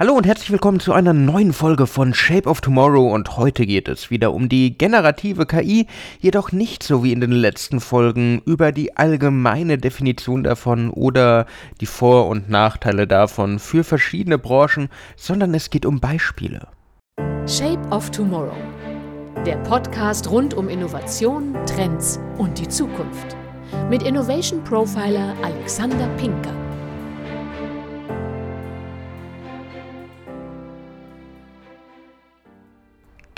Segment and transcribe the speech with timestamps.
[0.00, 3.88] Hallo und herzlich willkommen zu einer neuen Folge von Shape of Tomorrow und heute geht
[3.88, 5.88] es wieder um die generative KI,
[6.20, 11.46] jedoch nicht so wie in den letzten Folgen über die allgemeine Definition davon oder
[11.80, 16.68] die Vor- und Nachteile davon für verschiedene Branchen, sondern es geht um Beispiele.
[17.48, 18.54] Shape of Tomorrow.
[19.44, 23.36] Der Podcast rund um Innovation, Trends und die Zukunft.
[23.90, 26.67] Mit Innovation Profiler Alexander Pinker.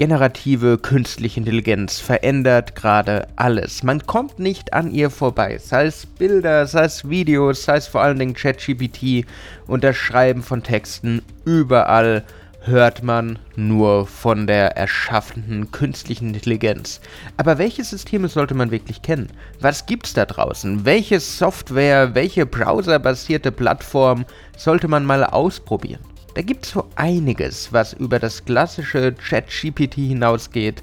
[0.00, 3.82] Generative künstliche Intelligenz verändert gerade alles.
[3.82, 5.58] Man kommt nicht an ihr vorbei.
[5.58, 9.26] Sei es Bilder, sei es Videos, sei es vor allen Dingen ChatGPT
[9.66, 11.20] und das Schreiben von Texten.
[11.44, 12.24] Überall
[12.62, 17.02] hört man nur von der erschaffenen künstlichen Intelligenz.
[17.36, 19.28] Aber welche Systeme sollte man wirklich kennen?
[19.60, 20.86] Was gibt's da draußen?
[20.86, 24.24] Welche Software, welche browserbasierte Plattform
[24.56, 26.00] sollte man mal ausprobieren?
[26.34, 30.82] Da gibt es so einiges, was über das klassische ChatGPT hinausgeht.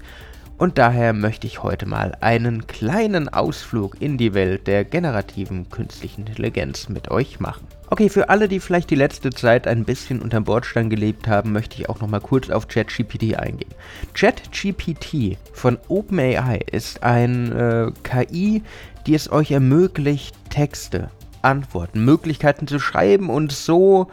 [0.58, 6.26] Und daher möchte ich heute mal einen kleinen Ausflug in die Welt der generativen künstlichen
[6.26, 7.67] Intelligenz mit euch machen.
[7.89, 11.80] Okay, für alle, die vielleicht die letzte Zeit ein bisschen unterm Bordstein gelebt haben, möchte
[11.80, 13.73] ich auch noch mal kurz auf ChatGPT eingehen.
[14.16, 18.64] ChatGPT von OpenAI ist ein äh, KI,
[19.06, 21.11] die es euch ermöglicht, Texte,
[21.44, 24.08] Antworten, Möglichkeiten zu schreiben und so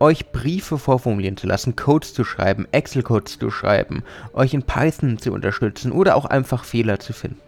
[0.00, 5.32] euch Briefe vorformulieren zu lassen, Codes zu schreiben, Excel-Codes zu schreiben, euch in Python zu
[5.32, 7.47] unterstützen oder auch einfach Fehler zu finden.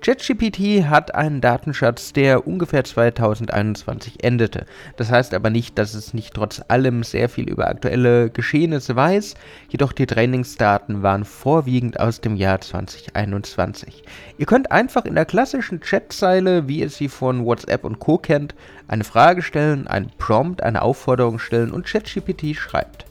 [0.00, 4.64] ChatGPT hat einen Datenschatz, der ungefähr 2021 endete.
[4.96, 9.34] Das heißt aber nicht, dass es nicht trotz allem sehr viel über aktuelle Geschehnisse weiß,
[9.68, 14.02] jedoch die Trainingsdaten waren vorwiegend aus dem Jahr 2021.
[14.38, 18.54] Ihr könnt einfach in der klassischen Chatzeile, wie ihr sie von WhatsApp und Co kennt,
[18.88, 23.09] eine Frage stellen, einen Prompt, eine Aufforderung stellen und ChatGPT schreibt.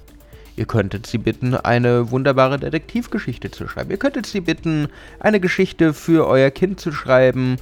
[0.60, 3.92] Ihr könntet sie bitten, eine wunderbare Detektivgeschichte zu schreiben.
[3.92, 4.90] Ihr könntet sie bitten,
[5.22, 7.56] eine Geschichte für euer Kind zu schreiben.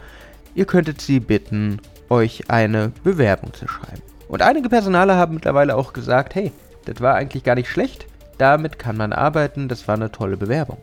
[0.55, 1.80] Ihr könntet sie bitten,
[2.10, 4.02] euch eine Bewerbung zu schreiben.
[4.27, 6.52] Und einige Personale haben mittlerweile auch gesagt, hey,
[6.86, 8.08] das war eigentlich gar nicht schlecht.
[8.39, 10.80] Damit kann man arbeiten, das war eine tolle Bewerbung.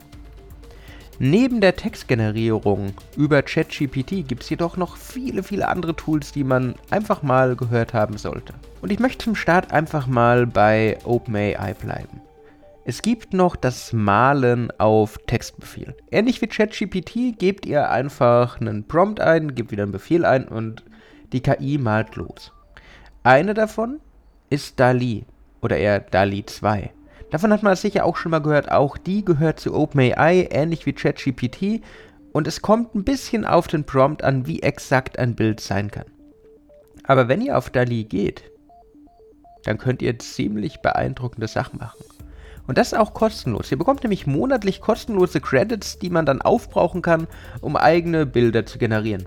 [1.21, 6.75] Neben der Textgenerierung über ChatGPT gibt es jedoch noch viele, viele andere Tools, die man
[6.91, 8.53] einfach mal gehört haben sollte.
[8.83, 12.21] Und ich möchte zum Start einfach mal bei OpenAI bleiben.
[12.85, 15.95] Es gibt noch das Malen auf Textbefehl.
[16.11, 20.85] Ähnlich wie ChatGPT gebt ihr einfach einen Prompt ein, gebt wieder einen Befehl ein und
[21.33, 22.53] die KI malt los.
[23.23, 24.01] Eine davon
[24.51, 25.25] ist DALI
[25.63, 26.91] oder eher DALI 2.
[27.35, 28.71] Davon hat man sicher auch schon mal gehört.
[28.71, 31.83] Auch die gehört zu OpenAI, ähnlich wie ChatGPT.
[32.31, 36.05] Und es kommt ein bisschen auf den Prompt an, wie exakt ein Bild sein kann.
[37.03, 38.45] Aber wenn ihr auf DALI geht,
[39.65, 42.05] dann könnt ihr ziemlich beeindruckende Sachen machen.
[42.69, 43.73] Und das auch kostenlos.
[43.73, 47.27] Ihr bekommt nämlich monatlich kostenlose Credits, die man dann aufbrauchen kann,
[47.61, 49.27] um eigene Bilder zu generieren.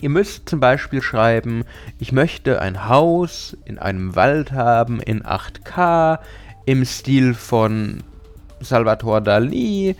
[0.00, 1.64] Ihr müsst zum Beispiel schreiben,
[2.00, 6.18] ich möchte ein Haus in einem Wald haben in 8K,
[6.66, 8.02] im Stil von
[8.60, 9.96] Salvatore Dali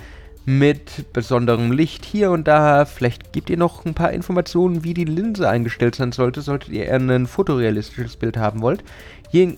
[0.47, 2.85] mit besonderem Licht hier und da.
[2.85, 6.93] Vielleicht gibt ihr noch ein paar Informationen, wie die Linse eingestellt sein sollte, solltet ihr
[6.93, 8.85] ein fotorealistisches Bild haben wollt.
[9.31, 9.57] Je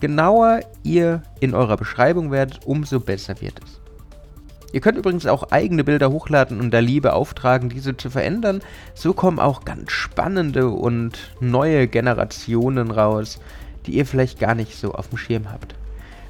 [0.00, 3.80] genauer ihr in eurer Beschreibung werdet, umso besser wird es.
[4.72, 8.60] Ihr könnt übrigens auch eigene Bilder hochladen und Dali beauftragen, diese zu verändern.
[8.94, 13.40] So kommen auch ganz spannende und neue Generationen raus,
[13.86, 15.74] die ihr vielleicht gar nicht so auf dem Schirm habt.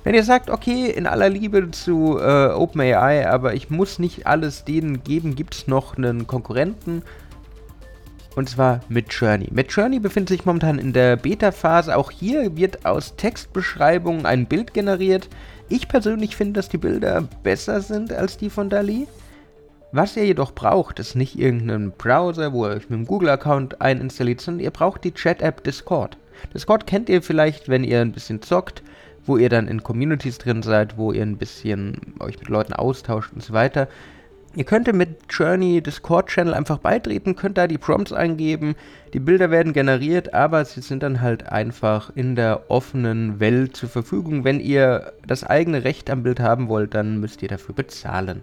[0.06, 4.64] Wenn ihr sagt, okay, in aller Liebe zu äh, OpenAI, aber ich muss nicht alles
[4.64, 7.02] denen geben, gibt es noch einen Konkurrenten.
[8.36, 9.48] Und zwar Midjourney.
[9.50, 11.96] Midjourney befindet sich momentan in der Beta-Phase.
[11.96, 15.28] Auch hier wird aus Textbeschreibungen ein Bild generiert.
[15.68, 19.08] Ich persönlich finde, dass die Bilder besser sind als die von Dali.
[19.90, 24.40] Was ihr jedoch braucht, ist nicht irgendein Browser, wo ihr euch mit dem Google-Account einstalliert,
[24.40, 26.16] sondern ihr braucht die Chat-App Discord.
[26.54, 28.84] Discord kennt ihr vielleicht, wenn ihr ein bisschen zockt
[29.26, 33.32] wo ihr dann in Communities drin seid, wo ihr ein bisschen euch mit Leuten austauscht
[33.32, 33.88] und so weiter.
[34.56, 38.74] Ihr könnt mit Journey Discord-Channel einfach beitreten, könnt da die Prompts eingeben,
[39.12, 43.90] die Bilder werden generiert, aber sie sind dann halt einfach in der offenen Welt zur
[43.90, 44.44] Verfügung.
[44.44, 48.42] Wenn ihr das eigene Recht am Bild haben wollt, dann müsst ihr dafür bezahlen.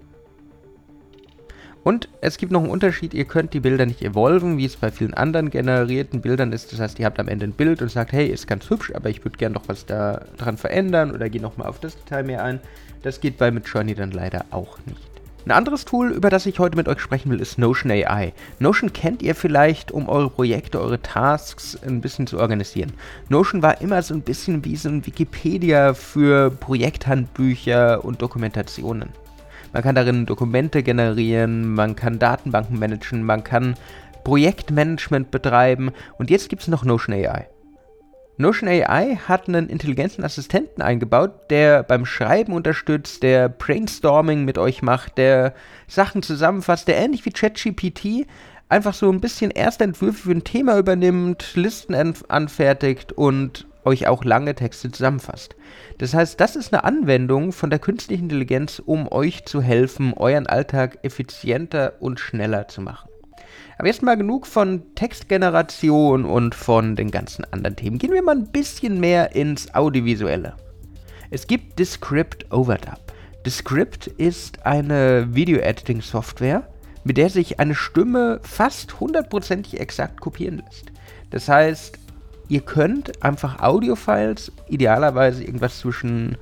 [1.83, 4.89] Und es gibt noch einen Unterschied, ihr könnt die Bilder nicht evolven, wie es bei
[4.89, 6.71] vielen anderen generierten Bildern ist.
[6.71, 9.09] Das heißt, ihr habt am Ende ein Bild und sagt, hey, ist ganz hübsch, aber
[9.09, 12.62] ich würde gerne noch was daran verändern oder gehe nochmal auf das Detail mehr ein.
[13.01, 15.13] Das geht bei Midjourney dann leider auch nicht.
[15.45, 18.31] Ein anderes Tool, über das ich heute mit euch sprechen will, ist Notion AI.
[18.59, 22.94] Notion kennt ihr vielleicht, um eure Projekte, eure Tasks ein bisschen zu organisieren.
[23.27, 29.09] Notion war immer so ein bisschen wie so ein Wikipedia für Projekthandbücher und Dokumentationen.
[29.73, 33.73] Man kann darin Dokumente generieren, man kann Datenbanken managen, man kann
[34.23, 37.47] Projektmanagement betreiben und jetzt gibt es noch Notion AI.
[38.37, 44.81] Notion AI hat einen intelligenten Assistenten eingebaut, der beim Schreiben unterstützt, der Brainstorming mit euch
[44.81, 45.53] macht, der
[45.87, 48.27] Sachen zusammenfasst, der ähnlich wie ChatGPT
[48.69, 51.95] einfach so ein bisschen erste Entwürfe für ein Thema übernimmt, Listen
[52.27, 55.56] anfertigt und euch auch lange Texte zusammenfasst.
[55.97, 60.47] Das heißt, das ist eine Anwendung von der künstlichen Intelligenz, um euch zu helfen, euren
[60.47, 63.09] Alltag effizienter und schneller zu machen.
[63.77, 67.97] Aber jetzt mal genug von Textgeneration und von den ganzen anderen Themen.
[67.97, 70.56] Gehen wir mal ein bisschen mehr ins Audiovisuelle.
[71.31, 73.00] Es gibt Descript Overdub.
[73.45, 76.68] Descript ist eine Video-Editing-Software,
[77.03, 80.91] mit der sich eine Stimme fast hundertprozentig exakt kopieren lässt.
[81.31, 81.97] Das heißt,
[82.49, 86.37] ihr könnt einfach Audiofiles, idealerweise irgendwas zwischen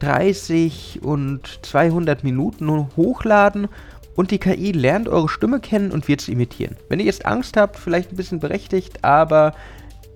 [0.00, 3.68] 30 und 200 Minuten hochladen
[4.14, 6.76] und die KI lernt eure Stimme kennen und wird sie imitieren.
[6.88, 9.54] Wenn ihr jetzt Angst habt, vielleicht ein bisschen berechtigt, aber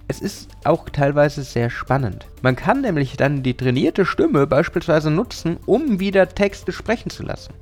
[0.08, 2.26] es ist auch teilweise sehr spannend.
[2.42, 7.54] Man kann nämlich dann die trainierte Stimme beispielsweise nutzen, um wieder Texte sprechen zu lassen.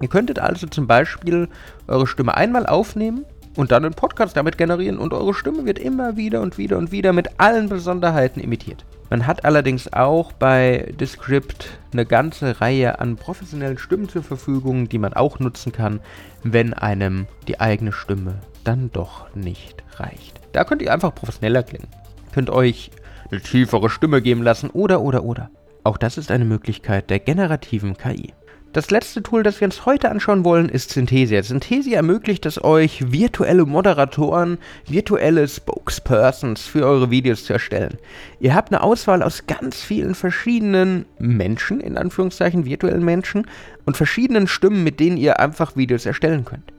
[0.00, 1.48] Ihr könntet also zum Beispiel
[1.86, 3.24] eure Stimme einmal aufnehmen
[3.56, 6.92] und dann einen Podcast damit generieren und eure Stimme wird immer wieder und wieder und
[6.92, 8.84] wieder mit allen Besonderheiten imitiert.
[9.10, 14.98] Man hat allerdings auch bei Descript eine ganze Reihe an professionellen Stimmen zur Verfügung, die
[14.98, 16.00] man auch nutzen kann,
[16.42, 20.40] wenn einem die eigene Stimme dann doch nicht reicht.
[20.52, 21.88] Da könnt ihr einfach professioneller klingen.
[22.32, 22.90] Könnt euch
[23.30, 25.50] eine tiefere Stimme geben lassen oder oder oder.
[25.84, 28.32] Auch das ist eine Möglichkeit der generativen KI.
[28.72, 31.42] Das letzte Tool, das wir uns heute anschauen wollen, ist Synthesia.
[31.42, 34.56] Synthesia ermöglicht es euch, virtuelle Moderatoren,
[34.88, 37.98] virtuelle Spokespersons für eure Videos zu erstellen.
[38.40, 43.46] Ihr habt eine Auswahl aus ganz vielen verschiedenen Menschen, in Anführungszeichen virtuellen Menschen,
[43.84, 46.72] und verschiedenen Stimmen, mit denen ihr einfach Videos erstellen könnt.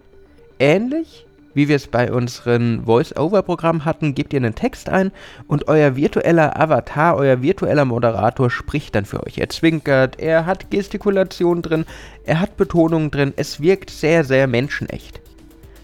[0.57, 5.11] Ähnlich wie wir es bei unseren Voice-Over-Programmen hatten, gebt ihr einen Text ein
[5.47, 9.37] und euer virtueller Avatar, euer virtueller Moderator spricht dann für euch.
[9.37, 11.85] Er zwinkert, er hat Gestikulation drin,
[12.25, 15.21] er hat Betonung drin, es wirkt sehr, sehr menschenecht.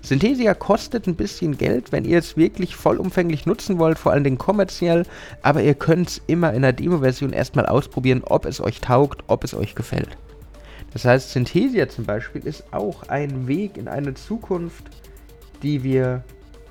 [0.02, 4.38] Synthesia kostet ein bisschen Geld, wenn ihr es wirklich vollumfänglich nutzen wollt, vor allen Dingen
[4.38, 5.04] kommerziell,
[5.42, 9.44] aber ihr könnt es immer in der Demo-Version erstmal ausprobieren, ob es euch taugt, ob
[9.44, 10.18] es euch gefällt.
[10.94, 14.86] Das heißt, Synthesia zum Beispiel ist auch ein Weg in eine Zukunft,
[15.64, 16.24] die wir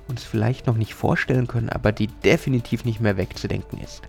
[0.07, 4.01] uns vielleicht noch nicht vorstellen können, aber die definitiv nicht mehr wegzudenken ist.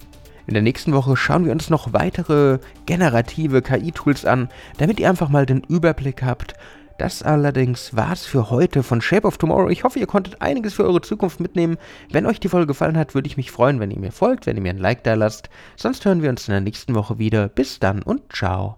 [0.46, 4.48] In der nächsten Woche schauen wir uns noch weitere generative KI-Tools an,
[4.78, 6.54] damit ihr einfach mal den Überblick habt.
[6.98, 9.70] Das allerdings war's für heute von Shape of Tomorrow.
[9.70, 11.78] Ich hoffe, ihr konntet einiges für eure Zukunft mitnehmen.
[12.10, 14.56] Wenn euch die Folge gefallen hat, würde ich mich freuen, wenn ihr mir folgt, wenn
[14.56, 15.48] ihr mir ein Like da lasst.
[15.76, 17.48] Sonst hören wir uns in der nächsten Woche wieder.
[17.48, 18.76] Bis dann und ciao.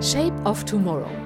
[0.00, 1.25] Shape of Tomorrow